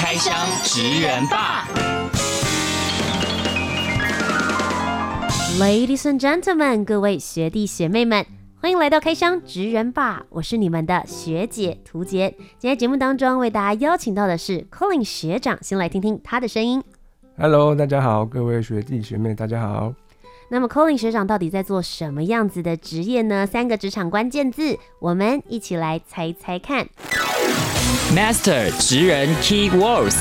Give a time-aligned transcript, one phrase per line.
[0.00, 1.66] 开箱职人吧
[5.58, 8.24] ，Ladies and gentlemen，各位学弟学妹们，
[8.60, 12.30] 欢迎来到开箱职人吧，我是你们的学姐涂洁。
[12.60, 16.80] 今天节目当中为大家邀请到的是 Colin 学长，先来听听他的声音。
[17.36, 19.92] Hello，大家好，各位学弟学妹，大家好。
[20.48, 23.44] 那么 Colin 学长到底在做什么样子的职业呢？
[23.44, 26.86] 三个职场关键字，我们一起来猜猜看。
[28.14, 30.16] Master 职人 Key Words。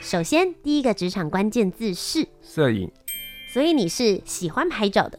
[0.00, 2.90] 首先，第一个职场关键字是摄影。
[3.52, 5.18] 所以你是喜欢拍照的？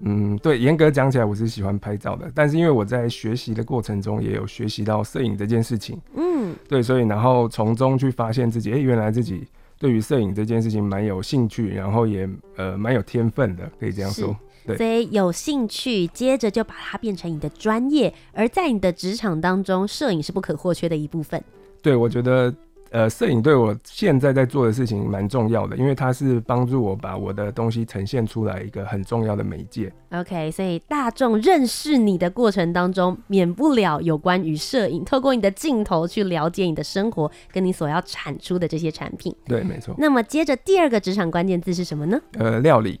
[0.00, 2.30] 嗯，对，严格讲起来，我是喜欢拍照的。
[2.34, 6.00] 但是因为我在学习的过程中，也有学习到摄影这件事情。
[6.14, 9.46] 嗯，对，所以然后从中去发现自己，哎、欸，原来自己。
[9.78, 14.34] 对于摄影这件事情蛮有兴趣，然后也呃蛮有天分的，可以这样说。
[14.66, 18.12] 对，所以有兴趣，接着就把它变成你的专业。
[18.32, 21.42] 而在你的职场当中，摄影是不可或缺的一部分。
[21.80, 22.52] 对，我觉得。
[22.90, 29.92] 呃，摄影对我现在在做的事情蛮重要的，因为它是帮助我把我的东西呈现出来一个很重要的媒介。
[30.12, 39.34] OK，所以大众认识你的过程当中，免不了有关于摄影，透过你的镜头去了解你的生活，跟你所要产出的这些产品。
[39.46, 39.92] 对，没错。
[39.98, 42.18] 那么接着第二个职场关键字是什么呢？
[42.38, 43.00] 呃，料理。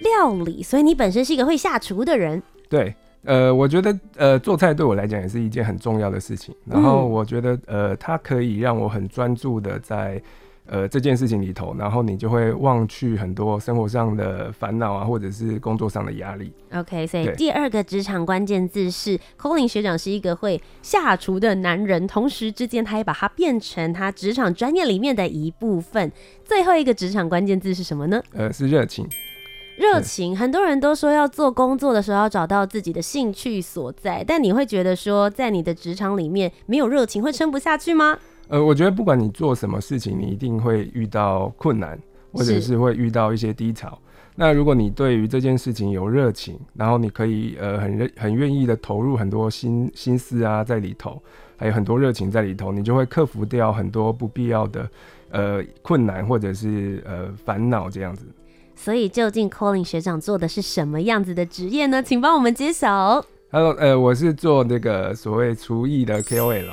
[0.00, 2.42] 料理，所以你本身是一个会下厨的人。
[2.68, 2.94] 对。
[3.26, 6.54] 呃，我觉得呃，做菜对我来讲也是一件很重要的事情。
[6.66, 10.22] 然后我觉得呃，它可以让我很专注的在
[10.66, 16.52] 呃这件事情里头，然后你就会忘去很多生活上的烦恼啊，或者是工作上的压力。
[16.74, 26.12] OK，所以第二个职场关键字是 Colin 学长是一个会下厨的男人，同时之间他也把它变成他职场专业里面的一部分。
[26.44, 28.22] 最后一个职场关键字是什么呢？
[28.34, 29.08] 呃，是热情。
[29.76, 38.16] 热情，很多人都说要做工作的时候要找到自己的兴趣所在，但你会觉得说，在你的职场里面没有热情会撑不下去吗？
[38.48, 41.98] 呃，我觉得不管你做什么事情，你一定会遇到困难，
[42.32, 43.98] 或者是会遇到一些低潮。
[44.36, 51.20] 那如果你对于这件事情有热情，然后你可以呃很热很愿意的投入很多心心思啊在里头，
[51.56, 54.88] 还有很多热情在里头，你就会克服掉很多不必要的
[55.30, 58.26] 呃困难或者是呃烦恼这样子。
[58.76, 62.02] 所以，究竟 Colin 学长做的是什么样子的职业呢？
[62.02, 63.24] 请帮我们揭晓。
[63.50, 66.66] Hello，呃，我是做那个所谓厨艺的 KOL，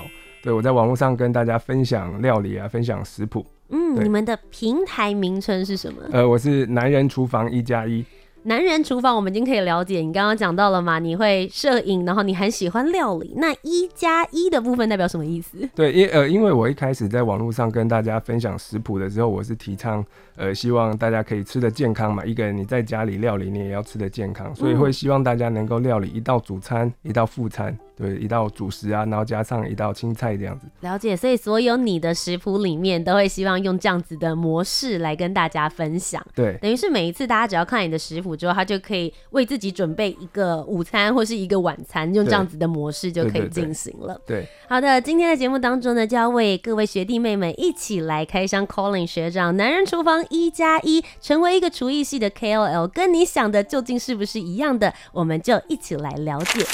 [0.44, 3.46] 对，我在网络上跟大家分享料理啊，分享食谱。
[3.70, 6.02] 嗯，你们的平台名称是什么？
[6.12, 8.04] 呃，我是男人厨房一加一。
[8.44, 10.00] 男人厨房，我们已经可以了解。
[10.00, 10.98] 你刚刚讲到了嘛？
[10.98, 13.34] 你会摄影，然后你很喜欢料理。
[13.38, 15.58] 那一加一的部分代表什么意思？
[15.76, 20.04] 对，因呃，因为我一开始在网络上跟大家分享食谱的时候，我是提倡
[20.36, 22.26] 呃，希望大家可以吃得健康嘛。
[22.26, 27.78] 一个人你在家里料理，你也要吃得健康，所以会希望大家能够料理一道主餐，一道副餐。
[28.02, 30.66] 对，一道主食啊，然后加上一道青菜这样子。
[30.80, 36.26] 了解，所以所有你的食谱里面都会希望用这样子的模式来跟大家分享。
[36.34, 44.20] 对，等于是每一次大家只要看你的食谱之后，他就可以为自己准备一个午餐或是一个晚餐，用这样子的模式就可以进行了。
[44.26, 54.92] 对，好的，今天的节目当中呢，就要为各位学弟妹们一起来开箱 Colin 学长男人厨房一加一，成为一个厨艺系的 KOL，跟你想的究竟是不是一样的？
[55.12, 56.66] 我们就一起来了解。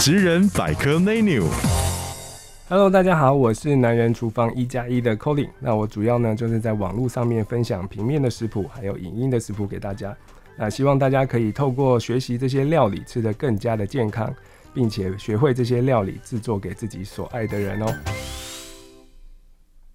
[0.00, 5.48] 职人百科 menu，Hello，大家好，我是男人厨房一加一的 Colin。
[5.58, 10.16] 那我主要呢就是在网络上面分享平面的食谱，还有影音的食谱给大家。
[10.56, 14.32] 那希望大家可以透过学习这些料理，吃得更加的健康，
[14.72, 17.92] 并且学会这些料理制作给自己所爱的人哦。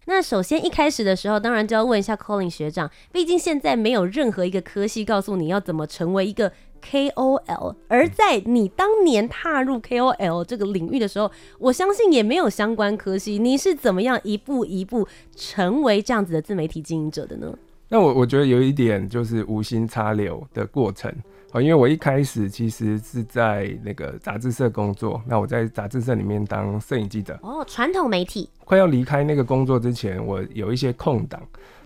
[0.05, 6.51] 那首先一开始的时候，当然就要问一下 Colin 学长，毕竟现在没有任何一个科系告诉你要怎么成为一个
[6.83, 17.53] KOL，而在你当年踏入 KOL 这个领域的时候，我相信也没有相关科系，你是怎么样一步一步成为这样子的自媒体经营者的呢？
[17.89, 21.13] 那我我觉得有一点就是无心插柳的过程。
[21.61, 27.37] 因为我一开始其实是在那个杂志社工作，那我在杂志社里面当摄影记者。
[27.43, 28.49] 哦，传统媒体。
[28.65, 31.39] 快要离开那个工作之前，我有一些空档。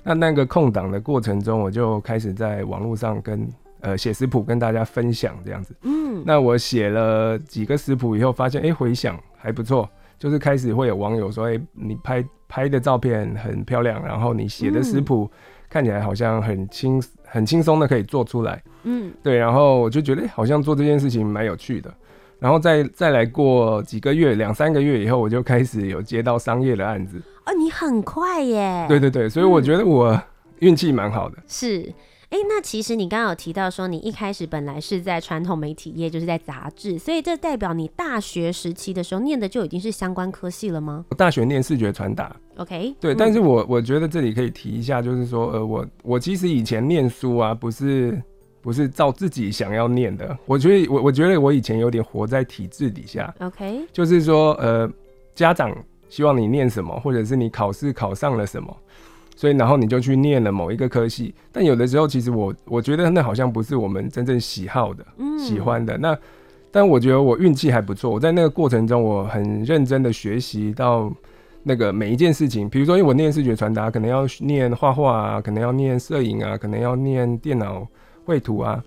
[0.04, 3.46] 那那个空档的过程中，我就开始在网络上跟
[3.82, 5.76] 呃写食谱，跟大家分享这样子。
[5.84, 6.24] 嗯。
[6.26, 15.30] 那我写了几个食谱以后，发现哎回想还不错，就是开始会有网友说，哎、欸，你拍拍的照片很漂亮，然后你写的食谱
[15.70, 21.94] 看起来好像很轻很轻松的可以做出来，嗯，对，然后我就觉得、欸、好像做这件事情蛮有趣的，
[22.40, 27.22] 然后再再来过几个月，两三个月以后，我就开始有接到商业的案子。
[27.46, 28.86] 哦，你很快耶！
[28.88, 30.20] 对对对，所以我觉得我
[30.60, 31.38] 运气蛮好的。
[31.38, 31.94] 嗯、是。
[32.30, 41.06] 哎、欸，那其实你刚刚有提到说，你一开始本来是在传统媒体业，就是在杂志，所以这代表你大学时期的时候念的就已经是相关科系了吗？
[41.10, 48.22] 我大学念视觉传达，OK，对，嗯、但是我我觉得这里可以提一下，就是说，呃，我我其实以前念书啊，不是
[48.62, 54.92] 不是照自己想要念的，我觉得我我觉得我以前有点活在体制底下，OK，就是说，呃，
[55.34, 55.74] 家长
[56.10, 58.78] 希望你念什么，或者是你考试考上了什么。
[59.38, 65.96] 所以，然后你就去念了某一个科系，但有的时候，其实我我觉得那好像不是我们真正喜好的、嗯、喜欢的。
[65.96, 66.18] 那，
[66.72, 68.10] 但我觉得我运气还不错。
[68.10, 71.14] 我在那个过程中，我很认真的学习到
[71.62, 72.68] 那个每一件事情。
[72.68, 77.88] 比如说，因为我念视觉传达，可能要念画画啊，可能要念摄影啊，可能要念电脑
[78.26, 78.84] 绘图啊。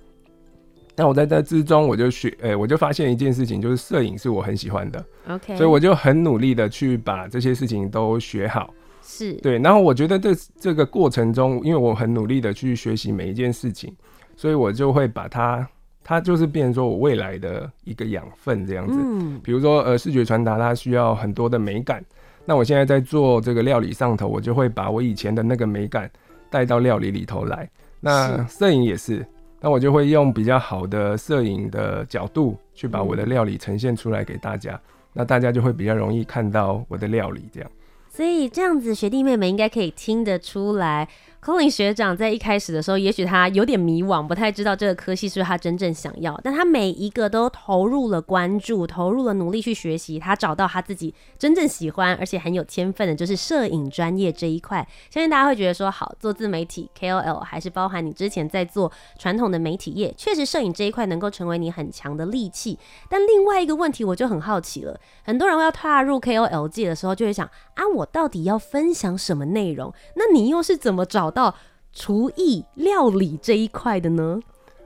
[0.97, 5.07] 那我在这之中，我就学，诶、欸，我就发现一件事情，就是摄影是我很喜欢的。
[5.29, 8.75] OK，所以我就很努力的去把这些事情都学好。
[9.11, 13.93] 是对，然后我觉得这这个过程中，因为我很努力的去学习每一件事情，
[14.37, 15.67] 所以我就会把它，
[16.05, 18.97] 它就是变成说我未来的一个养分这样子。
[19.03, 22.05] 嗯，比如说呃，视觉传达它需要很多的美感，
[22.45, 26.09] 那我现在在做这个料理上头，我就会把我以前的那个美感
[26.49, 27.69] 带到料理里头来。
[28.01, 29.27] 那摄影也是，
[29.61, 34.81] 那我就会用比较好的摄影的角度去把我的料理呈现出来给大家，
[35.13, 37.71] 那大家就会比较容易看到我的料理这样。
[38.13, 41.09] 所以这样子，学弟妹们应该可以听得出来。
[41.43, 46.39] Colin 学长在一开始的时候，也许他有点迷惘，不太知道这个科系是不是他真正想要。
[46.45, 54.87] 但他每一个都投入了关注，投入了努力去学习，他找到他自己真正喜欢而且很有天分的，就是摄影专业这一块。
[55.09, 62.79] 相信大家会觉得说，好，做自媒体 KOL，还是包含你之前在做传统的媒体业，确实摄影这一块能够成为你很强的利器。
[63.09, 67.47] 但另外一个问题，我就很好奇了，很多人要踏入 KOL 界的时候，就会想
[67.77, 69.91] 啊，我到底要分享什么内容？
[70.17, 71.55] 那你又是怎么找到
[71.93, 74.41] 厨艺料理这一块的呢？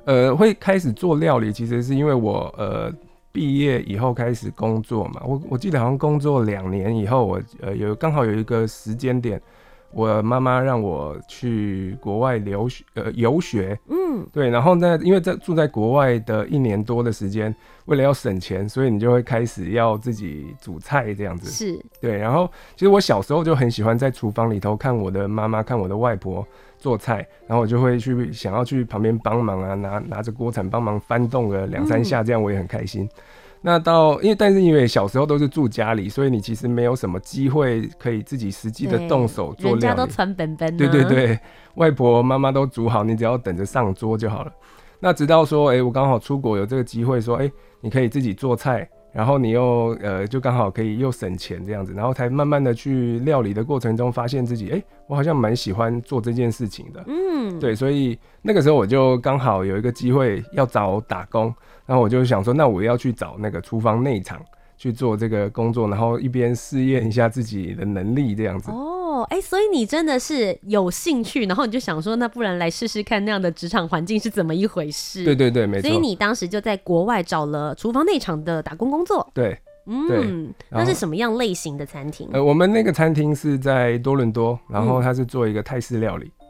[0.05, 2.93] 呃，会开始做料理，其实是因为我呃
[3.32, 5.23] 毕业以后开始工作嘛。
[5.25, 9.41] 我我记得好像工作两年以后，我呃有刚好有一个时间点。
[9.94, 17.55] 我妈妈让我去国外留学，呃，游学，嗯，对，然后呢，因为在住在国外的一年多的时间，
[17.85, 26.44] 为了要省钱，所以你就会开始要自己煮菜这样子，是，对，然后其实我小时候就很喜欢在厨房里头看我的妈妈，看我的外婆
[26.76, 33.08] 做菜，然后我就会去想要去旁边帮忙啊，拿拿着锅铲帮忙翻动个两三下，这样我也很开心。
[33.64, 39.81] 嗯那到，因为但是因为小时候都是住家里，所以你其实没有什么机会可以自己实际的动手做料理。
[39.81, 40.76] 人家都传本本。
[40.76, 41.40] 对对对，
[41.76, 44.52] 外婆妈妈都煮好，你只要等着上桌就好了。
[45.00, 48.87] 那直到说，哎、欸，我刚好出国有这个机会，说，哎、欸，你可以自己做菜。
[49.14, 57.05] 然后你又呃，就刚好可以又省钱这样子，然后才慢慢的去料理的过程中，发现自己哎、欸，我好像蛮喜欢做这件事情的。
[57.06, 61.55] 嗯，对，所以那个时候我就刚好有一个机会要找打工，
[61.87, 64.40] 然后我就想说，那我要去找那个厨房内场
[64.76, 68.72] 去做这个工作，然后一边试验一下自己的能力这样子。
[68.72, 69.03] 哦。
[69.24, 75.24] 哦，哎，所以你真的是有兴趣，然后你就想说，那不然来试试看那样的职场环境是怎么一回事？
[75.24, 75.88] 对对对，没错。
[75.88, 79.26] 所以你当时就在国外找了厨房内场的打工工作。
[79.32, 82.28] 对，嗯，那是什么样类型的餐厅？
[82.32, 86.26] 呃，我们那个餐厅是在多伦多，然后它是做一个泰式料理。
[86.26, 86.44] 嗯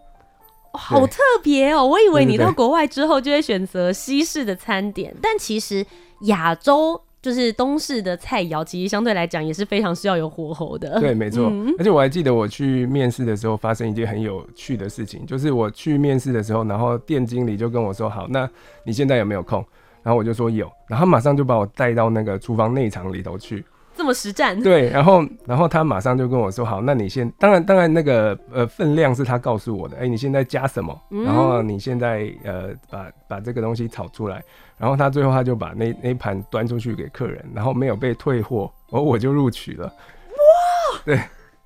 [0.72, 1.86] 哦、好特别哦！
[1.86, 5.86] 我以为你到国外之后就会选择西式的餐点，但其实
[6.22, 7.00] 亚洲。
[7.24, 11.00] 就是东式的菜肴，其实相对来讲也是非常需要有火候的。
[11.00, 11.48] 对， 没错。
[11.50, 18.46] 嗯、而且我还记得我去面试的时候，发生一件很有趣的事情，就是我去面试的时候，然后店经理就跟我说：“好，那
[18.84, 19.64] 你现在有没有空？”
[20.04, 23.64] 然后我就说有，然后他马上就把我带到那个厨房内场里头去。
[23.96, 24.60] 这么实战？
[24.60, 27.30] 对，然后然后他马上就跟我说：“好，那你先……
[27.38, 29.96] 当然当然那个呃分量是他告诉我的。
[29.96, 30.98] 哎、欸，你现在加什么？
[31.24, 34.42] 然后你现在呃把把这个东西炒出来。
[34.76, 39.86] 然后他最后他就把那那盘端出去给客人，然后没有被退货，然后我就录取了。
[39.86, 41.00] 哇！
[41.04, 41.16] 对，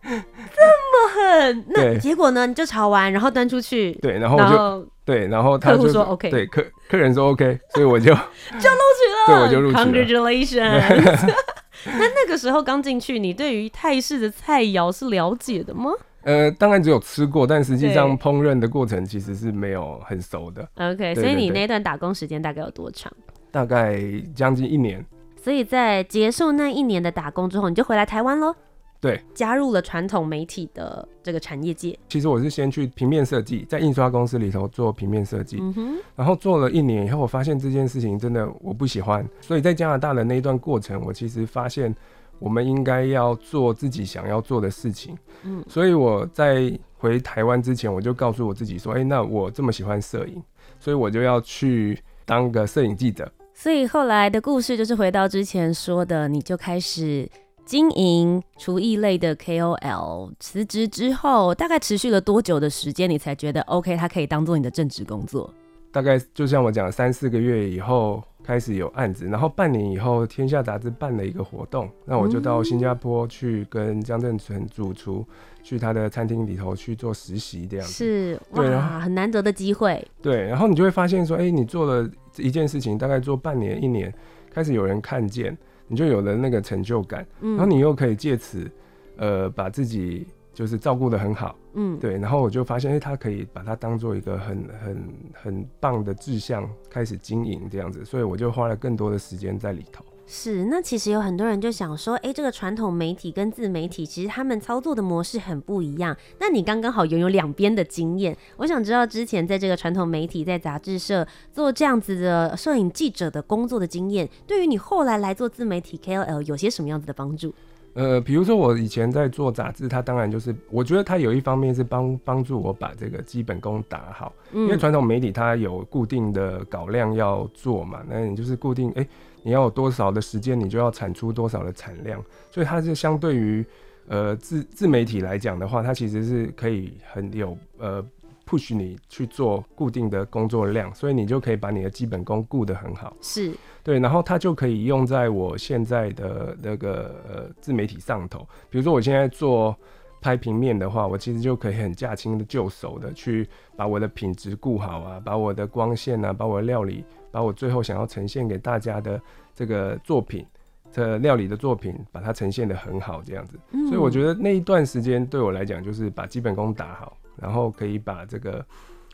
[0.02, 1.64] 这么狠。
[1.74, 2.46] 那结果呢？
[2.46, 3.92] 你就炒完，然后端出去。
[4.02, 8.12] 对，然后我就后对，然后他就客户说 OK，对客客人说 OK，所以我就
[8.60, 9.26] 就录取了。
[9.26, 9.84] 对，我就录取了。
[9.86, 11.32] Congratulations。
[11.98, 15.90] 那那个时候刚进去，你对于泰式的菜肴是了解的吗？
[16.22, 20.68] 呃，当然只有吃过，但实际上烹饪的过程其实是没有很熟的。
[20.76, 23.10] OK，所以你那段打工时间大概有多长？
[23.50, 23.98] 大概
[24.34, 25.04] 将近一年。
[25.40, 28.54] 所以在结束那一年的打工之后，你就回来台湾喽？
[29.00, 31.96] 对，加入了传统媒体的这个产业界。
[32.08, 41.94] 其实我是先去平面设计，在印刷公司里头做平面设计，嗯，然后做了一年以后，我发现这件事情真的我不喜欢，所以在加拿大的那一段过程，我其实发现
[42.40, 45.16] 我们应该要做自己想要做的事情。
[45.44, 50.42] 嗯，所以我在回台湾之前，我就告诉我自己说，哎、欸，那我这么喜欢摄影，
[50.80, 53.30] 所以我就要去当个摄影记者。
[53.54, 57.30] 所以后来的故事就是回到之前说的，你就开始。
[57.68, 65.52] 经营厨艺类的 KOL，辞职之后大概持续了多久的时间，你才觉得 OK，它可以当做你的正职工作？
[65.92, 75.22] 大概就像我讲，三四个月以后开始有案子，然后半年以后，天下杂志办了一个活动，那我就到新加坡去跟江振诚主厨
[75.62, 80.02] 去他的餐厅里头去做实习，这样子是哇，很难得的机会。
[80.22, 84.10] 对，然后你就会发现说，哎、欸，你做了一件事情，大概做半年一年，
[84.50, 85.54] 开始有人看见。
[85.88, 88.70] 你就有了那个成就感，嗯，然后你又可以借此，
[89.16, 100.04] 呃，把自己就是照顾得很好，嗯，对，然后我就发现，哎、欸，他可以把它当做一个很很很棒的志向开始经营这样子，所以我就花了更多的时间在里头。
[100.30, 106.14] 是，那其实有很多人就想说，哎、欸，这个传统媒体跟自媒体其实他们操作的模式很不一样。
[106.38, 117.54] 那你刚刚好拥有两边的经验，我想知道之前在这个传统媒体在杂志社做这样子的摄影记者的工作的经验，对于你后来来做自媒体 KOL 有些什么样子的帮助？
[117.94, 129.00] 呃，比如说我以前在做杂志，它当然就是我觉得它有一方面是帮帮助我把这个基本功打好，嗯、因为传统媒体它有固定的稿量要做嘛，那你就是固定哎。
[129.00, 129.08] 欸
[129.48, 133.64] 你要有多少的时间，你就要产出多少的产量，所以它是相对于
[134.06, 138.04] 呃自自媒体来讲的话，它其实是可以很有呃
[138.46, 143.16] push 你去做固定的工作量，所以你就可以把你的基本功顾得很好。
[143.22, 143.50] 是
[143.82, 148.46] 对，然后它就可以用在我现在的那个呃自媒体上头。
[148.68, 149.74] 比如说我现在做
[150.20, 157.04] 拍平面的话，我其实就可以很驾轻的就熟的去把我的品质顾好啊，把我的光线啊，把我的料理。
[157.30, 159.20] 把我最后想要呈现给大家的
[159.54, 160.46] 这个作品，
[160.90, 163.60] 这、料理的作品，把它呈现的很好，这样子。
[163.86, 168.64] 所以我觉得那一段时间对我来讲，就是把基本功打好，然后可以把这个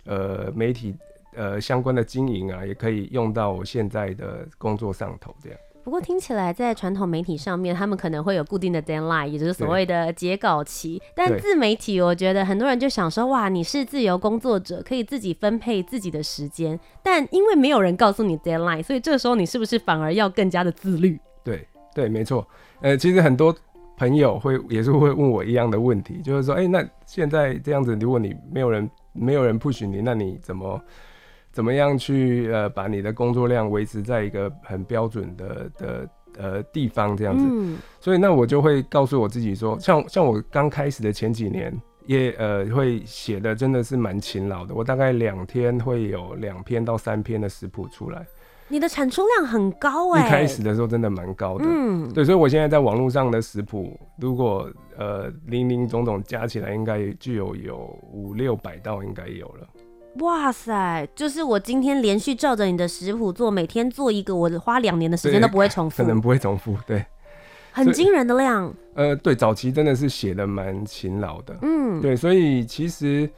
[0.05, 0.95] 呃媒体
[1.35, 5.59] 呃相关的经营啊，也可以用到我现在的工作上头，这样。
[5.85, 11.01] 不过听起来，在传统媒体上面，他们可能会有固定的 deadline，也就是所谓的截稿期。
[11.15, 16.81] 但自媒体，我觉得很多人就想说，哇，你是自由工作者，可以自己分配自己的时间。
[17.03, 21.21] 但因为没有人告诉你 deadline，所以这时候你是不是反而要更加的自律？
[21.45, 22.49] 对对，没错。
[22.81, 23.55] 呃，其实很多
[23.99, 30.81] 朋友会也是会问我一样的问题，就是说，哎、欸，那现在这样子，如果你没有人没有人 push 你，那你怎么？
[31.55, 41.73] 怎么样去呃把你的工作量维持在一个很标准的的呃地方这样子，嗯、所以那我就会告诉我自己说，像像我刚开始的前几年
[42.07, 48.27] 也呃会写的真的是蛮勤劳的，我大概两天会有两篇到三篇的食谱出来。
[48.67, 57.77] 你的产出量很高哎、欸，一开始的时候真的蛮高的，嗯，对，所以我现在在网络上的食谱，如果呃零零总总加起来，应该就有有
[58.11, 59.69] 五六百道应该有了。
[60.21, 61.09] 哇塞！
[61.15, 67.05] 就是我今天连续照着你的食谱做，每天做一个，我花两年的时间都不会重复，可能不会重复，对，
[67.73, 68.73] 很惊人的量。
[68.95, 73.29] 呃，对，早期真的是写的蛮勤劳的，嗯，对，所以其实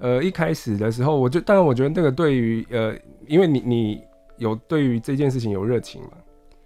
[0.00, 2.92] 呃一开始的时候，我就当然我觉得那个对于呃，
[3.28, 4.02] 因为你你
[4.38, 6.10] 有对于这件事情有热情嘛，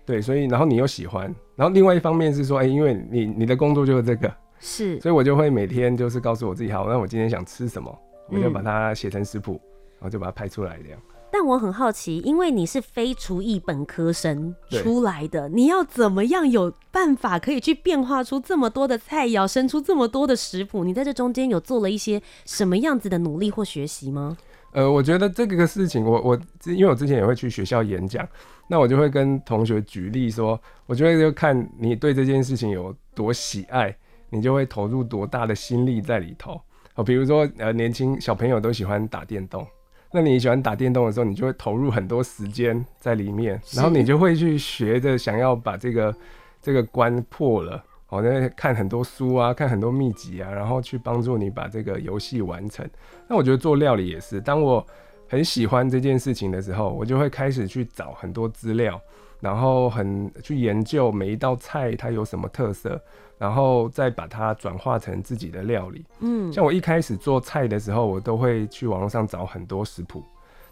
[0.06, 1.24] 对，所以然后你又喜欢，
[1.56, 7.94] 然后另外一方面是说，哎、欸，因为你你的工作就是这个，是，所以我就会每天就是告诉我自己，好，那我今天想吃什么。
[8.32, 9.60] 我就把它写成食谱，
[9.98, 10.98] 然后就把它拍出来这样。
[11.30, 20.84] 但我很好奇，因为你是非厨艺本科生出来的，你要怎么样有办法可以去变化出这么多的菜肴，生出这么多的食谱？
[20.84, 24.36] 你在这中间有做了一些什么样子的努力或学习吗？
[24.72, 28.28] 呃，我觉得这个事情我，我我因为我之前也会去学校演讲，
[28.68, 33.94] 那我就会跟同学举例说，我觉得就看你对这件事情有多喜爱，
[34.28, 36.60] 你就会投入多大的心力在里头。
[36.94, 39.66] 哦，比如说，呃，年轻小朋友都喜欢打电动，
[40.12, 46.14] 那你喜欢打电动的时候，你就会投入很多时间在里面，然后你就会去学着想要把这个
[46.60, 52.86] 这个关破了，哦，那看很多书啊，看很多秘籍啊，然后去帮助你把这个游戏完成。
[53.26, 54.86] 那我觉得做料理也是，当我
[55.28, 59.00] 很喜欢这件事情的时候，我就会开始去找很多资料，
[59.40, 63.02] 然后很去研究每一道菜它有什么特色。
[63.42, 66.04] 然后再把它转化成自己的料理。
[66.20, 70.22] 嗯，像我一开始做菜的时候，我都会去网络上找很多食谱。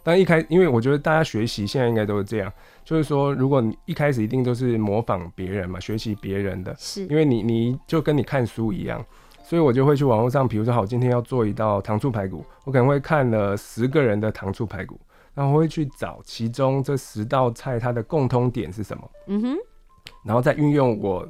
[0.01, 2.49] 但一开，因为我觉得大家学习现在应该都是这样，
[2.85, 7.05] 就是说，如果你一开始一定都是模仿别人嘛，学习别人的，是。
[7.07, 9.05] 因为你你就跟你看书一样，
[9.43, 14.97] 所以我就会去网络上，比如说好，今天要做一道糖醋排骨，我可能会看了十个人的糖醋排骨，
[15.33, 19.57] 然后我会去找其中这十道菜它的共通点是什么，嗯哼，
[20.23, 21.27] 然后再运用我，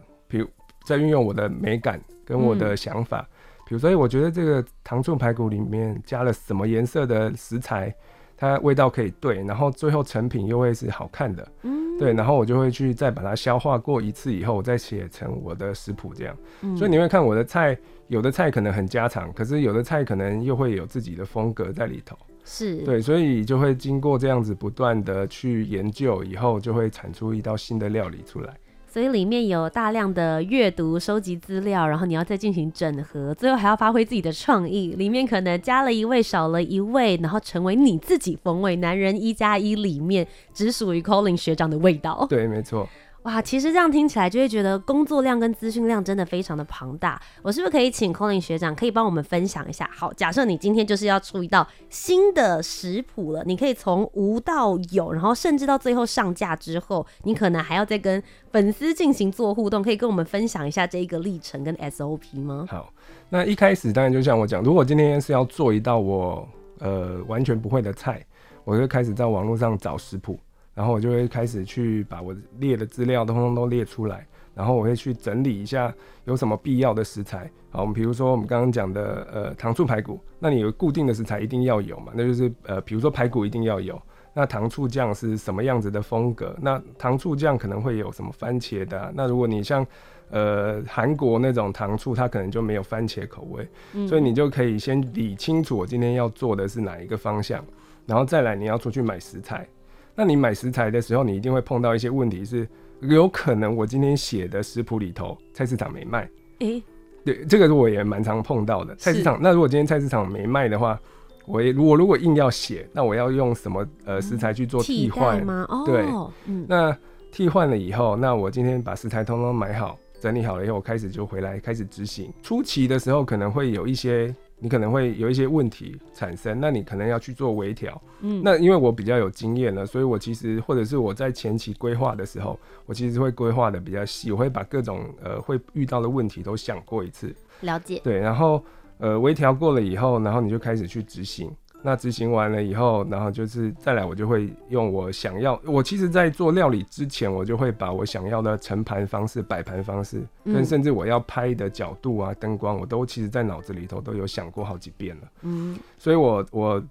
[0.85, 7.93] 比如再运用我的美感跟我的想法，嗯、比如说，我觉得这个糖醋排骨里面加了什么颜色的食材。
[8.37, 22.77] 它味道可以对，然后最后成品又会是好看的，嗯，对，然后我就会去再把它消化过一次以后，我再写成我的食谱这样，嗯，所以你会看我的菜，有的菜可能很家常，可是有的菜可能又会有自己的风格在里头，是。
[22.77, 28.57] 对，所以就会经过这样子不断的去研究以后，就会产出一道新的料理出来。
[28.91, 34.95] 所以里面有大量的阅读、收集资料，然后你要再进行整合，最后还要发挥自己的创意。
[34.97, 38.75] 里面可能加了一位，少了一位，然后成为你自己风味。
[38.75, 42.27] 男人一加一里面只属于 Colin 学长的味道。
[42.29, 42.85] 对，没错。
[43.23, 47.21] 哇，其实这样听起来就会觉得工作量跟资讯量真的非常的庞大。
[47.43, 49.87] 我是不是可以请 Colin 学长可以帮我们分享一下？
[49.93, 62.65] 好，假设你今天就是要出一道新的食谱了，你可以从无到有，然后甚至到最后上架之后，你可能还要再跟粉丝进行做互动，可以跟我们分享一下这一个历程跟 SOP 吗？
[62.69, 62.91] 好，
[63.29, 66.49] 那一开始当然就像我讲，如果今天是要做一道我
[66.79, 68.25] 呃完全不会的菜，
[68.63, 70.39] 我就开始在网络上找食谱。
[70.73, 74.25] 然后我就会开始去把我列的资料通通都列出来，
[74.55, 75.93] 然后我会去整理一下
[76.25, 77.49] 有什么必要的食材。
[77.69, 82.11] 好，我们比如说我们刚刚讲的呃糖醋排骨，那你有固定的食材一定要有嘛？
[82.15, 84.01] 那就是呃比如说排骨一定要有。
[84.33, 86.55] 那糖醋酱是什么样子的风格？
[86.61, 89.11] 那糖醋酱可能会有什么番茄的？
[89.13, 89.85] 那如果你像
[90.29, 93.67] 呃韩国那种糖醋，它可能就没有番茄口味，
[94.07, 97.61] 所以你就可以先理清楚我今天要做的是哪一个方向，
[98.05, 99.67] 然后再来你要出去买食材。
[100.15, 102.67] 那你买食材的时候，你一定会碰到一些问题，是
[102.99, 106.29] 有可能我今天写的食谱里头菜市场没卖。
[106.59, 106.83] 诶、欸，
[107.23, 108.95] 对，这个我也蛮常碰到的。
[108.95, 110.99] 菜市场，那如果今天菜市场没卖的话，
[111.45, 115.65] 我也如果如果硬要写，那我要用什么呃食材去做替换吗？
[115.69, 116.05] 哦，对，
[116.45, 116.95] 嗯，那
[117.31, 122.31] 替换了以后，那我今天把食材通通买好、整理好了以后，我开始就回来开始执行。
[122.43, 124.35] 初期的时候可能会有一些。
[124.63, 127.99] 你可能会有一些问题产生，那你可能要去做微调。
[128.21, 137.35] 嗯，那因为我比较有经验了，所以我其实或者是我在前期规划的时候，我其实会规划的比较细，我会把各种呃会遇到的问题都想过一次。
[137.61, 137.99] 了解。
[138.03, 138.63] 对，然后
[138.99, 141.51] 呃微调过了以后，然后你就开始去执行。
[141.83, 145.59] 那执行完了以后，然后就是再来，我就会用我想要。
[145.65, 155.31] 我其实，在做料理之前，我就会把我想要的盛盘方式、摆盘方式，跟甚至我要拍的角度啊、灯光，我都其实在脑子里头都有想过好几遍了。
[155.41, 156.83] 嗯，所以我我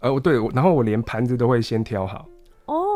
[0.00, 2.26] 呃，我对，然后我连盘子都会先挑好。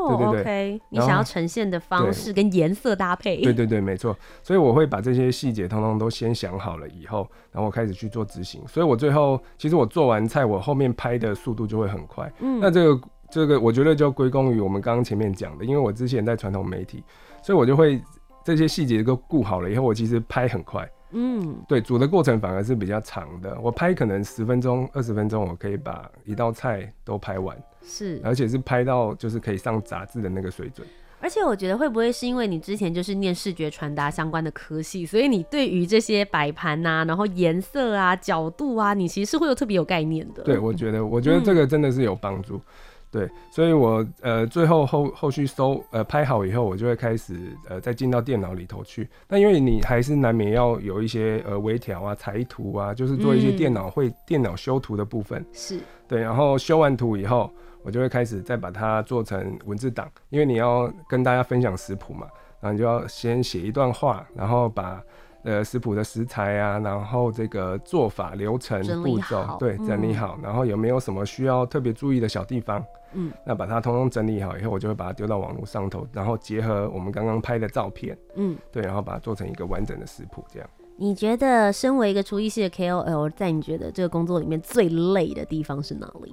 [0.08, 4.16] 哦，对对对，okay, 你想要呈现的方式跟颜色搭配，对对对，没错。
[4.42, 8.62] 所以我会把这些细节通通都先想好了以后，然后我开始去做执行。
[8.66, 12.32] 所以我最后其实我做完菜，我后面拍的速度就会很快。
[12.40, 17.02] 嗯，那这个这个我觉得就归功于我们刚刚前面讲的，因为我之前在传统媒体，
[17.42, 18.00] 所以我就会
[18.44, 20.88] 这些细节都顾好了以后，我其实拍很快。
[21.10, 23.58] 嗯，对，煮的过程反而是比较长的。
[23.60, 27.56] 我拍可能十分钟、二十分钟，我可以把一道菜都拍完。
[27.82, 30.86] 是，而且是拍到就是可以上杂志的那个水准。
[31.20, 40.44] 而且我觉得会不会是因为你之前就是念视觉传达相关的科系，所以你对于这些摆盘呐，然后颜色啊、角度啊，你其实是会有特别有概念的。
[40.44, 42.54] 对，我觉得，我觉得这个真的是有帮助。
[42.56, 42.62] 嗯
[43.10, 47.34] 对，所以我呃最后后后续收呃拍好以后，我就会开始
[47.68, 49.08] 呃再进到电脑里头去。
[49.28, 55.44] 那因为你还是难免要有一些呃微调啊、裁图啊，就是做一些电脑会、嗯、电脑修图的部分。
[55.52, 57.50] 是对，然后修完图以后，
[57.82, 62.26] 我就会开始再把它做成文字档，因为你要跟大家分享食谱嘛，
[62.60, 65.02] 然后你就要先写一段话，然后把。
[65.44, 72.84] 呃，食谱的食材啊，然后这个做法流程步骤，对，整理好，嗯，然后有没有什么需要特别注意的小地方？
[73.12, 80.68] 嗯，那把它通通整理好以后，我就会把它丢到网络上头，然后结合我们刚刚拍的照片，嗯，对，然后把它做成一个完整的食谱，这样。
[80.96, 86.32] 你觉得身为一个厨艺系的 KOL，在你觉得这个工作里面最累的地方是哪里？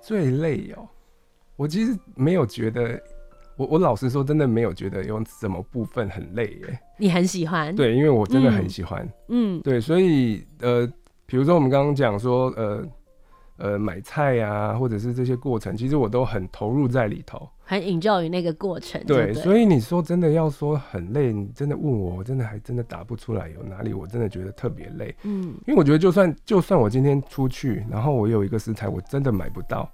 [0.00, 0.88] 最累哦，
[1.56, 2.98] 我其实没有觉得。
[3.60, 6.80] 我我老实说，真的没有觉得有什么部分很累耶。
[6.98, 7.76] 你很喜欢？
[7.76, 9.06] 对，因为我真的很喜欢。
[9.28, 10.90] 嗯，对，所以呃，
[11.26, 12.82] 比如说我们刚刚讲说，呃
[13.58, 18.98] 呃，买菜呀、啊，或者是这些过程，其实我都很投入在里头，很 enjoy 那个过程。
[19.04, 25.14] 对，对，所以你说真的要说很累，你真的问我，我真的还真的答不出来有哪里，我真的觉得特别累。
[25.24, 29.86] 嗯，因为我觉得就算就算我今天出去，然后我有一个食材，我真的买不到。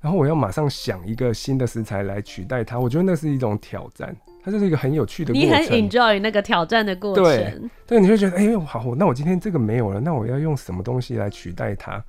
[0.00, 5.50] 然后我要马上想一个新的食材来取代它，我觉得那是一种挑战，它就是一个很有趣的过程。
[5.50, 7.24] 你很 enjoy 那个挑战的过程。
[7.24, 12.02] 对，对，你会觉得，哎、欸，好，那我今天这个没有了，那我要用什么东西来取代它？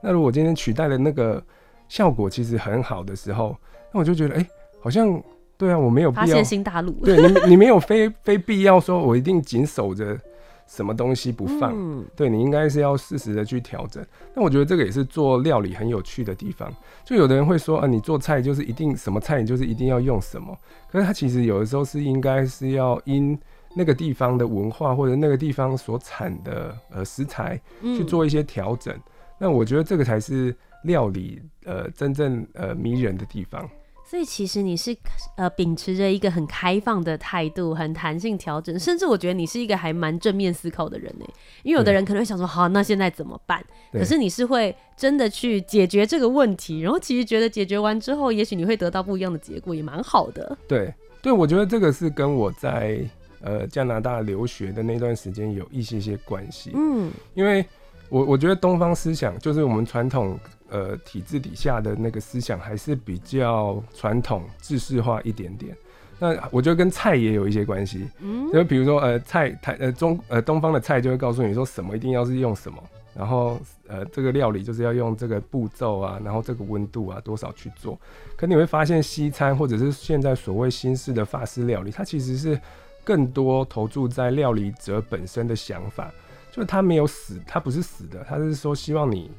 [0.00, 1.42] 那如果今天取代了那个
[1.88, 3.56] 效果其实很好的时候，
[3.92, 4.48] 那我就觉得，哎、欸，
[4.80, 5.22] 好像
[5.58, 6.92] 对啊，我没有必要发现新大陆。
[7.04, 10.18] 对你，你没有非非必要说，我一定紧守着。
[10.66, 11.72] 什么东西不放？
[11.74, 14.04] 嗯、对，你应该是要适时的去调整。
[14.34, 16.72] 那我觉得这个也是做料理很有趣的地方。
[17.04, 20.56] 就有的人会说啊，你做菜就是一定什么菜，你就是一定要用什么。
[20.90, 23.38] 可是它其实有的时候是应该是要因
[23.74, 28.94] 那个地方的文化或者那个地方所产的呃食材去做一些调整。
[28.94, 29.02] 嗯、
[29.38, 33.68] 那我觉得这个才是料理呃真正呃迷人的地方。
[34.12, 34.94] 所以其实你是
[35.36, 41.24] 呃秉持着一个很开放的态度，很弹性调整，甚至我觉得你是一个还蛮正面思考的人呢。
[41.62, 43.64] 因为有的人可能会想说，好，那现在怎么办？
[43.90, 50.58] 可是你是会真的去解决这个问题，然后其实觉得解决完之后，也许你会得到不一样的结果，也蛮好的。
[50.68, 53.00] 对，对，我觉得这个是跟我在
[53.40, 56.72] 呃加拿大留学的那段时间有一些些关系。
[56.74, 57.64] 嗯，因为
[58.10, 60.38] 我我觉得东方思想就是我们传统。
[60.72, 65.76] 呃，体制底下的那个思想还是比较传统、制式化一点点。
[66.18, 68.08] 那我觉得跟菜也有一些关系。
[68.20, 72.82] 嗯，就比如说，呃，菜台呃中呃东方的菜就会告诉你说什么一定要是用什么，
[73.14, 78.00] 然后呃这个料理就是要用这个步骤啊，然后这个温度啊多少去做。
[78.34, 82.58] 可你会发现西餐或者是现在所谓新式的法式料理，它其实是
[83.04, 86.10] 更多投注在料理者本身的想法，
[86.50, 89.30] 就是它没有死，它不是死的，它是说希望你。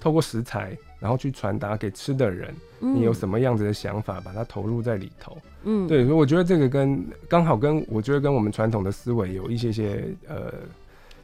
[0.00, 5.36] 透过食材，然后去传达给吃的人，嗯、你有什么样子的想法，把它投入在里头。
[5.64, 10.52] 嗯，对，所以我觉得这个跟刚好跟我觉得跟我们传统的思维有一些些呃。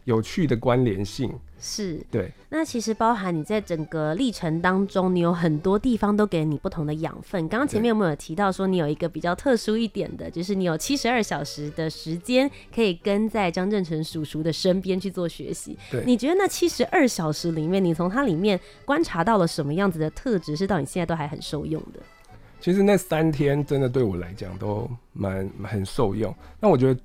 [0.05, 7.49] 有趣的关联性是对，那其实包含你在整个历程当中，你有很多地方都给你不同的养分。
[7.49, 15.75] 刚刚前面有没有提到说你有一个比较特殊一点的，就是你有七十二小时的时间可以跟在张正成叔叔的身边去做学习？
[15.91, 22.01] 对，你觉得那七十二小时里面，你从他里面观察到了什么样子的特质，是到你现在都还很受用的？
[22.61, 26.35] 其实那三天真的对我来讲都蛮很受用。
[26.61, 27.01] 那我觉得。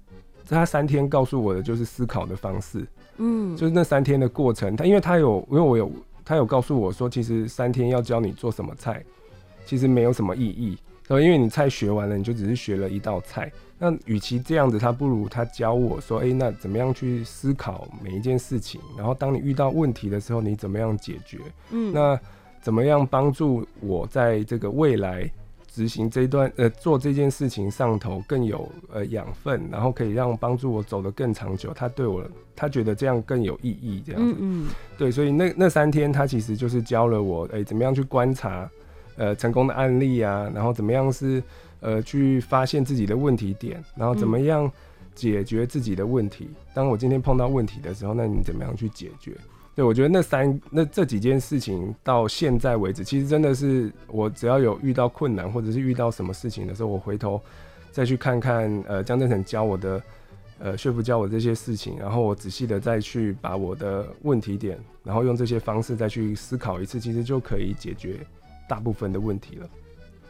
[0.56, 2.86] 他三天告诉我的就是思考的方式，
[3.18, 4.76] 嗯，就是那三天的过程。
[4.76, 5.92] 他因为他有，因为我有，
[6.26, 9.04] 他有告诉我说，其实三天要教你做什么菜，
[9.66, 10.78] 其实没有什么意义。
[11.08, 13.52] 所以因为你菜学完了，你就只是学了一道菜。
[13.80, 18.80] 那与其这样子，他不如他教我说，诶，那怎么样去思考每一件事情？
[18.96, 21.40] 然后当你遇到问题的时候，你怎么样解决？
[21.72, 22.20] 嗯，那
[22.62, 25.30] 怎么样帮助我在这个未来？
[25.72, 31.72] 执行这一段呃做这件事情上头更有呃养分，然后可以让帮助我走得更长久。
[31.74, 32.24] 他对我
[32.56, 34.36] 他觉得这样更有意义，这样子。
[34.40, 38.70] 嗯，嗯对，所以那那三天他其实就是教了我诶、欸、怎么样去观察
[39.16, 41.42] 呃成功的案例啊，然后怎么样是
[41.80, 44.70] 呃去发现自己的问题点，然后怎么样
[45.14, 46.48] 解决自己的问题。
[46.50, 49.32] 嗯、当我今天碰到问题的时候，那你怎么样去解决？
[49.80, 57.42] 对，我觉得那三那这几件事情到现在为止，其实真的是我只要有遇到困难或者是遇到什么事情的时候，我回头
[57.89, 60.04] 再去看看呃江正成教我的
[60.60, 68.18] 呃说服教我这些事情，然后我仔细的再去把我的问题点，然后用这些方式再去思考一次，其实就可以解决
[68.68, 69.70] 大部分的问题了。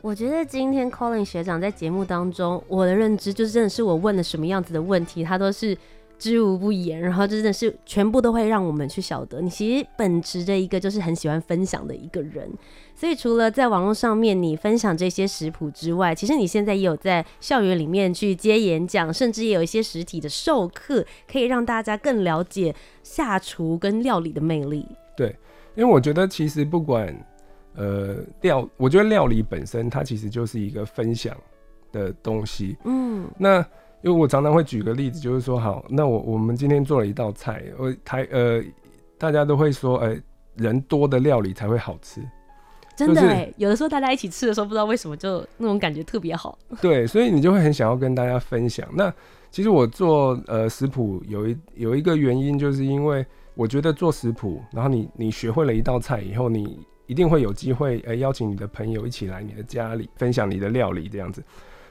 [0.01, 5.75] 我觉得今天 Colin 学长在节目当中，我的认知就是真的是我问了什么样子的问题，他都是。
[6.19, 9.41] 知无不言，然后真的是全部都会让我们去晓得。
[9.41, 12.51] 你其实本质的一个就是很喜欢分享的一个人，
[12.93, 24.85] 所以除了在网络上面你分享这些食谱之外，其实你现在也有在校园里面去接演讲，甚至也有一些实体的授课，可以让大家更了解下厨跟料理的魅力。
[25.15, 25.33] 对，
[25.75, 27.15] 因为我觉得其实不管
[27.75, 31.35] 呃料，我觉得料理本身它其实就是一个分享
[31.91, 32.75] 的东西。
[32.83, 33.65] 嗯，那。
[34.01, 38.63] 因为我常常会举个例子，就是说，好，那我我们今天做了一道菜，我台呃，
[39.17, 40.17] 大家都会说，呃，
[40.55, 42.21] 人多的料理才会好吃，
[42.95, 46.57] 真的哎，就是、有的时候大家一起吃的时候，不知道为什么就那种感觉特别好。
[46.81, 48.87] 对，所以你就会很想要跟大家分享。
[48.93, 49.13] 那
[49.51, 61.43] 其实我做呃食谱有一有一个原因，就是因为我觉得做食谱，然后你你学会了一道菜以后，你一定会有机会呃邀请你的朋友一起来你的家里分享你的料理这样子。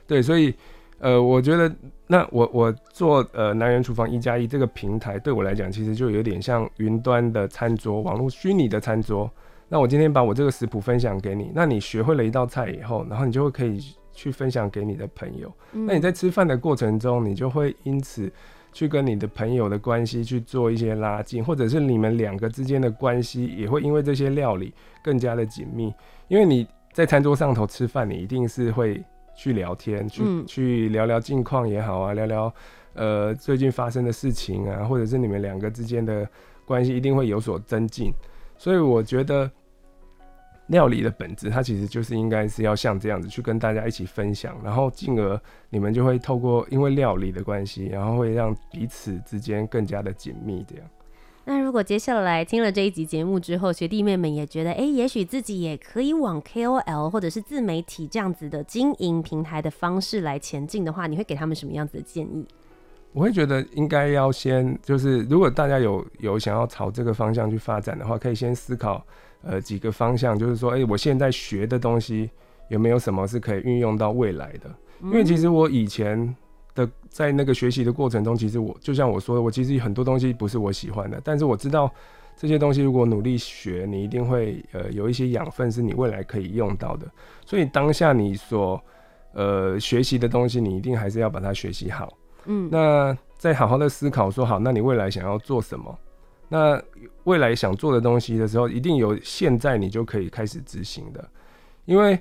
[0.06, 0.54] 对，所以。
[0.98, 1.72] 呃，我觉得
[2.06, 9.30] 那我我做呃南人厨房一加一这个平台对我来讲，其实就有点像云端的餐桌，网络虚拟的餐桌。
[9.68, 13.78] 那我今天把我这个食谱分享给你，那你学会了一道菜以后，然后你就会可以
[14.12, 15.52] 去分享给你的朋友。
[15.72, 18.32] 嗯、那你在吃饭的过程中，你就会因此
[18.72, 24.72] 去跟你的朋友的关系去做一些拉近，或者是你们两个之间的关系也会因为这些料理
[25.04, 25.92] 更加的紧密，
[26.28, 29.04] 因为你在餐桌上头吃饭，你一定是会
[29.38, 32.52] 去聊天，去、嗯、去聊聊近况也好啊，聊聊
[32.94, 36.28] 呃最近发生的事情啊，或者是你们两个之间的
[36.66, 38.10] 关系一定会有所增进。
[38.56, 39.48] 所以我觉得
[40.66, 50.84] 料理的本质，它其实就是应该是要像这样子去跟大家一起分享，然后进而你们就会透过因为料理的关系，然后会让彼此之间更加的紧密这样。
[51.48, 62.46] 那如果接下来听了这一集节目之后，学弟妹们也觉得，哎、欸，也许自己也可以往 KOL 或者是自媒体这样子的经营平台的方式来前进的话，你会给他们什么样子的建议？
[63.14, 69.02] 我会觉得应该要先，就是如果大家有有想要朝这个方向去发展的话，可以先思考
[69.40, 72.28] 呃几个方向，就是说，哎、欸，我现在学的东西
[72.68, 74.70] 有没有什么是可以运用到未来的？
[75.00, 76.36] 因为其实我以前。
[76.78, 81.92] 的在那个学习的过程中，其实我就像我说的，我其实很多东西不是我喜欢的，但是我知道
[82.36, 87.06] 这些东西如果努力学，你一定会呃有一些养分是你未来可以用到的。
[87.44, 88.80] 所以当下你所
[89.32, 92.16] 呃学习的东西，你一定还是要把它学习好。
[92.44, 95.98] 嗯，那再好好的思考说好，那你未来想要做什么？
[96.48, 96.80] 那
[97.24, 101.28] 未来想做的东西的时候，一定有现在你就可以开始执行的，
[101.84, 102.16] 因为。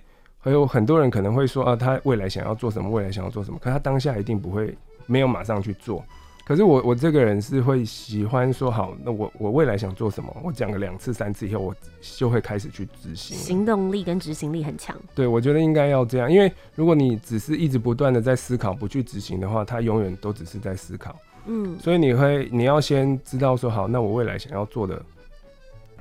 [0.48, 2.90] 还有很多人可能会说啊，他未来想要做什么？
[2.90, 3.60] 未来想要做什么？
[3.62, 4.74] 可他当下一定不会
[5.06, 6.02] 没有马上去做。
[6.46, 10.34] 可是我我这个人是会喜欢说好，那我我未来想做什么？
[10.42, 13.36] 我讲个两次三次以后，我就会开始去执行。
[13.36, 14.96] 行动力跟执行力很强。
[15.14, 21.14] 对，我觉得应该要这样，因为如果你只是一直不断的在思考，不去执行的话，他永远都只是在思考。
[21.48, 25.04] 嗯，所以你会你要先知道说好，那我未来想要做的。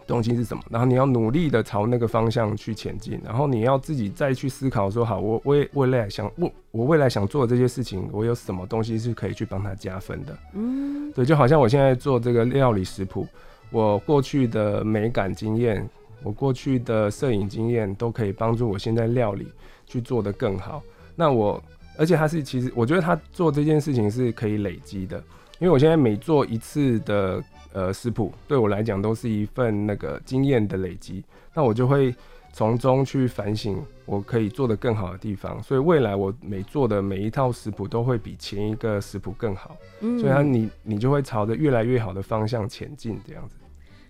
[0.06, 0.62] 东西是什么？
[0.70, 10.38] 然后你要努力的朝那个方向去前进，然后你要自己再去思考说，好，我未未来想我我未来想做的这些事情，我有什么东西是可以去帮他加分的？
[10.54, 13.26] 嗯，对，就好像我现在做这个料理食谱，
[13.70, 15.88] 我过去的美感经验，
[16.22, 19.48] 我过去的摄影经验，都可以帮助我现在料理
[19.86, 20.82] 去做得更好。
[21.14, 21.62] 那我，
[21.98, 25.16] 而且他是其实我觉得他做这件事情是可以累积的，
[25.58, 27.42] 因为我现在每做一次的。
[27.76, 32.14] 呃，食谱对我来讲都是一份那个经验的累积，那我就会
[32.50, 43.56] 从中去反省我可以做得更好的地方，所以未来我每做的每一套食谱都会比前一个食谱更好，嗯，所以他你你就会朝着越来越好的方向前进这样子。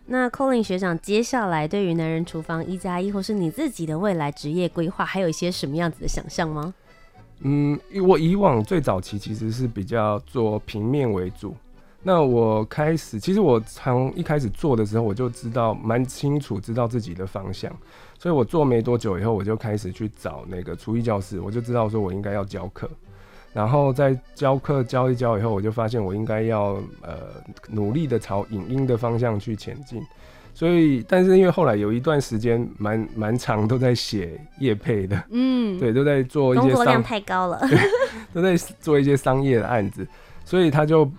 [0.06, 6.72] 那 Colin 学长，接下来对于男人厨房一加一或是你自己的未来职业规划，还有一些什么样子的想象吗？
[7.40, 7.76] 嗯，
[8.06, 11.56] 我以往最早期其实是比较做平面为主。
[12.08, 17.68] 那我开始，其实我从一开始做的时候，我就知道蛮清楚，知道自己的方向，
[18.16, 22.88] 所以我做没多久以后，我就开始去找那个厨艺教室，我就知道说我应该要教课，
[23.52, 30.00] 然后在教课教一教以后，我就发现我应该要呃努力的朝影音的方向去前进，
[30.54, 37.60] 所以但是因为后来有一段时间蛮蛮长都在写业配的，嗯，对，都在做一些商，工作量太高了，
[38.32, 40.06] 都在做一些商业的案子，
[40.44, 41.10] 所以他就。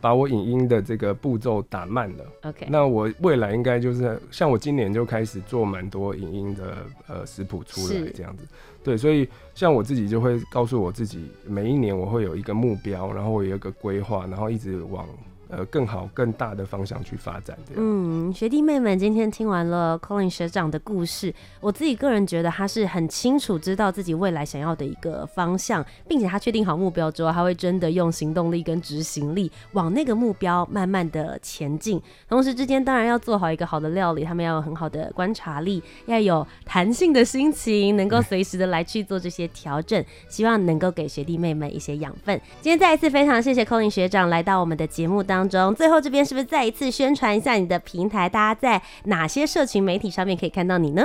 [0.00, 2.24] 把我影音的这个步骤打慢了。
[2.42, 8.44] OK，那我未来应该就是像我今年就开始做蛮多影音的呃食谱出来这样子。
[8.82, 15.06] 对，所以像我自己就会告诉我自己，每一年我会有一个目标，然后我有一个规划，然后一直往。
[15.50, 17.58] 呃，更好、更大的方向去发展。
[17.74, 32.00] 嗯，学弟妹们，今天听完了 Colin 学长的故事，我自己个人觉得他是很清楚知道自己未来想要的一个方向，并且他确定好目标之后，他会真的用行动力跟执行力往那个目标慢慢的前进。
[32.28, 42.40] 同时之间，当然要做好一个好的料理，他们要有很好的观察力，要有弹性的心情，能够随时的来去做这些调整，希望能够给学弟妹们一些养分。
[42.60, 45.39] 今天再一次非常谢谢 Colin 学长来到我们的节目当。
[45.40, 48.28] 当中，最后这边是不是再一次宣传一下你的平台？
[48.28, 51.02] 大家在哪些社群媒体上面可以看到你呢？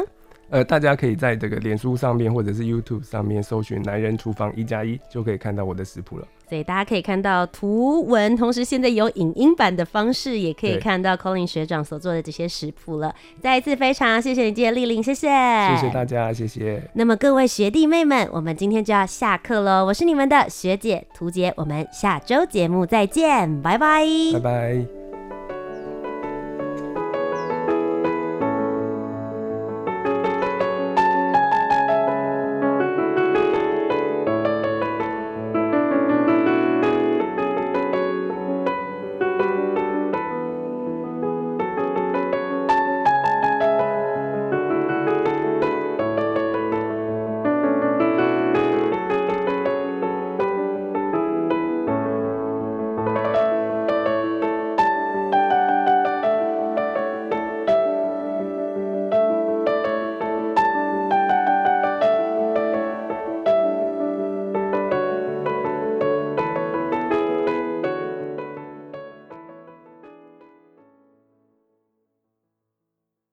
[0.49, 6.27] 呃，大家可以在这个脸书上面或者是 YouTube 上面搜寻“男人厨房一加一”，就可以看到我的食谱了。
[6.47, 13.13] 所以大家可以看到图文，同时现在有影音版的方式，也可以看到 Colin 学长所做的这些食谱了。
[13.41, 15.27] 再一次非常谢谢你今天莅临，谢谢，
[15.75, 16.81] 谢谢大家，谢谢。
[16.93, 19.85] 那么各位学弟妹们，我们今天就要下课喽。
[19.85, 25.04] 我是你们的学姐图姐，我们下周节目再见，拜拜，拜拜。